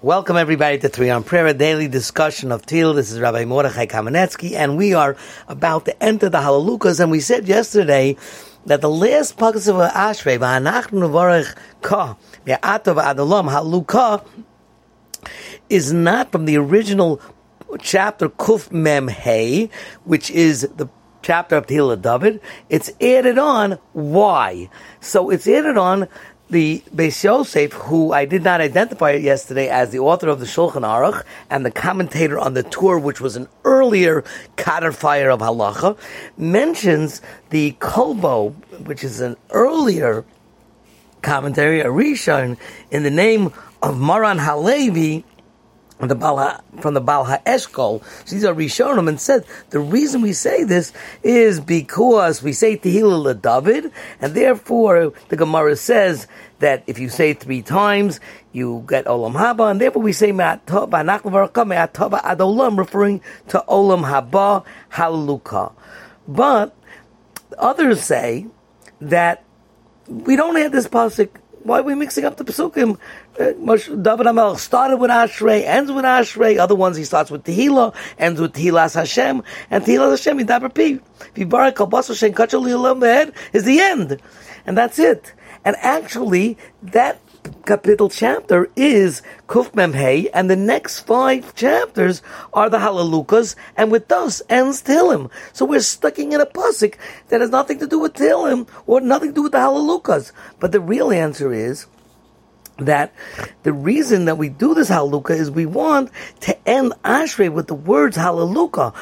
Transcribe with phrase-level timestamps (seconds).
[0.00, 2.94] Welcome everybody to Three on Prayer, a daily discussion of Teal.
[2.94, 5.16] This is Rabbi Mordechai Kamenetsky, and we are
[5.48, 7.00] about to enter the Halalukas.
[7.00, 8.16] And we said yesterday
[8.64, 12.16] that the last Pagas of Ashrei, V'anachnu Nevarech Ka,
[12.46, 14.24] Ve'atov Adolam Haluka,
[15.68, 17.20] is not from the original
[17.80, 19.68] chapter Kuf Mem Hey,
[20.04, 20.88] which is the
[21.22, 22.40] chapter of Tehillah David.
[22.68, 23.72] It's added on.
[23.94, 24.70] Why?
[25.00, 26.06] So it's added on
[26.50, 30.82] the Beis Yosef, who I did not identify yesterday as the author of the Shulchan
[30.82, 34.24] Aruch and the commentator on the Tur, which was an earlier
[34.56, 35.98] codifier of halacha,
[36.38, 38.54] mentions the Kolbo,
[38.86, 40.24] which is an earlier
[41.20, 42.56] commentary, a Rishon,
[42.90, 43.52] in the name
[43.82, 45.24] of Maran Halevi,
[46.06, 48.02] the Baal, from the Baal HaEshkol.
[48.28, 50.92] These are Rishonim and said the reason we say this
[51.24, 53.90] is because we say Tehillah David,
[54.20, 56.28] and therefore the Gemara says
[56.60, 58.20] that if you say three times,
[58.52, 61.02] you get Olam Haba, and therefore we say Me'atova
[62.22, 65.72] Adolam, referring to Olam Haba Haluka.
[66.28, 66.76] But
[67.58, 68.46] others say
[69.00, 69.42] that
[70.06, 71.30] we don't have this pasuk
[71.68, 72.98] why are we mixing up the pesukim?
[73.38, 73.52] Uh,
[74.02, 76.58] David Amel started with Ashrei, ends with Ashrei.
[76.58, 81.00] Other ones he starts with Tehillah, ends with Tehillah Hashem, and Tehillah Hashem Yidaber Pi.
[81.34, 84.20] Vibarak Hashem Kachal Yilam Behed is the end,
[84.66, 85.32] and that's it.
[85.64, 87.20] And actually, that
[87.64, 92.22] capital chapter is Kuf Memhei, and the next five chapters
[92.52, 95.30] are the Halalukas, and with those ends Tehillim.
[95.52, 96.94] So we're stucking in a pasuk
[97.28, 100.32] that has nothing to do with Tehillim or nothing to do with the Halalukas.
[100.60, 101.86] But the real answer is
[102.78, 103.12] that
[103.64, 107.74] the reason that we do this Halaluka is we want to end Ashrei with the
[107.74, 108.94] words Halaluka.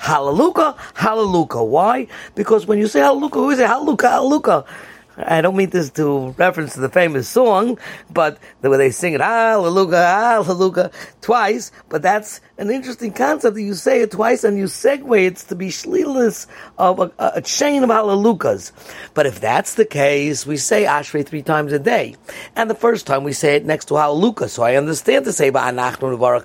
[0.00, 1.66] Halaluka, Halaluka.
[1.66, 2.06] Why?
[2.34, 3.68] Because when you say Halaluka, who is it?
[3.68, 4.66] Halaluka, Halaluka.
[5.16, 7.78] I don't mean this to reference to the famous song,
[8.10, 13.62] but the way they sing it, hallelujah, hallelujah, twice, but that's an interesting concept that
[13.62, 16.46] you say it twice and you segue it to be shlilas
[16.78, 18.72] of a, a, chain of hallelujahs.
[19.14, 22.16] But if that's the case, we say Ashrei three times a day.
[22.56, 25.50] And the first time we say it next to hallelujah, so I understand to say
[25.50, 26.44] hallelujah.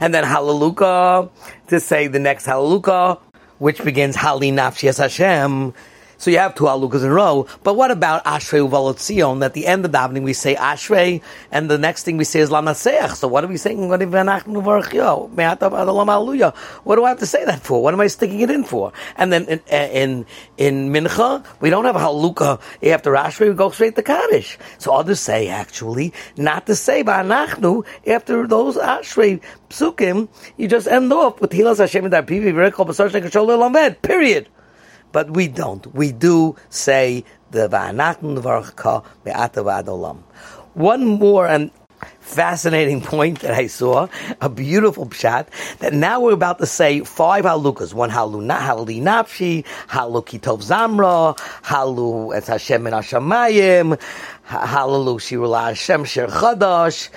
[0.00, 1.28] And then hallelujah
[1.68, 3.18] to say the next hallelujah,
[3.58, 5.74] which begins Hali Nafshi Hashem.
[6.18, 7.46] So you have two halukas in a row.
[7.62, 9.44] But what about Ashrei Uvalotzion?
[9.44, 12.50] At the end of davening we say Ashrei, and the next thing we say is
[12.50, 13.14] Lamaseach.
[13.14, 13.88] So what are we saying?
[13.88, 14.40] What do I
[17.08, 17.82] have to say that for?
[17.82, 18.92] What am I sticking it in for?
[19.16, 23.96] And then in in, in Mincha, we don't have haluka after Ashrei, we go straight
[23.96, 24.58] to Kaddish.
[24.78, 29.40] So others say actually not to say Ba'anachnu after those Ashrei
[29.70, 32.14] psukim, you just end off with Hilas Hashem and
[34.02, 34.48] Period.
[35.16, 35.94] But we don't.
[35.94, 40.18] We do say the Va'anatun Varcha Be'atav Adolam.
[40.74, 41.70] One more and
[42.20, 44.08] fascinating point that I saw,
[44.42, 47.94] a beautiful shot, that now we're about to say five halukas.
[47.94, 53.98] One halu halli nafshi, halu kitov zamra, halu et Hashem and Hashemayim,
[54.46, 57.08] halu shirula Hashem shir chadash,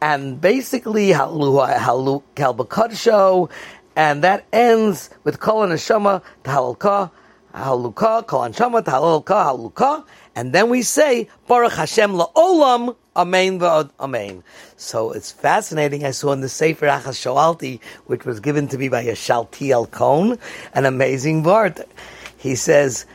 [0.00, 3.50] and basically halu halu kalbakadsho,
[3.96, 7.10] and that ends with kol neshama tahalka
[7.54, 10.04] Haluka, Kol Anshama, Haluka, Haluka,
[10.34, 14.42] and then we say Baruch Hashem La'olam, Amen v'od Amen.
[14.76, 16.04] So it's fascinating.
[16.04, 19.88] I saw in the Sefer Achas Shoalti, which was given to me by a Shaltiel
[19.90, 20.36] Cohn,
[20.74, 21.84] an amazing word.
[22.36, 23.06] He says,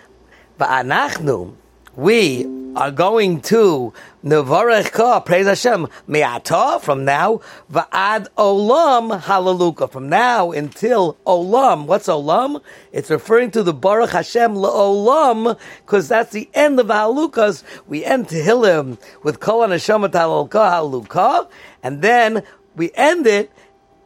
[0.57, 1.53] Va'anachnu,
[1.95, 2.45] we
[2.75, 3.93] are going to
[4.23, 7.41] Nevarech praise Hashem, Me'ata, from now,
[7.71, 9.87] Va'ad Olam, Hallelujah.
[9.87, 11.85] From now until Olam.
[11.85, 12.61] What's Olam?
[12.91, 17.63] It's referring to the Baruch Hashem Olam, because that's the end of Halukas.
[17.87, 21.47] We end Tehillim with Kol Hashem Hallelujah,
[21.81, 22.43] and then
[22.75, 23.51] we end it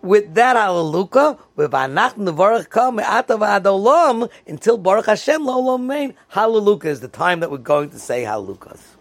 [0.03, 6.91] with that hallelujah, with Anach Nevarach Kam Atav Adolam until Baruch Hashem Lo Olam Hallelujah
[6.91, 8.92] is the time that we're going to say hallelujahs.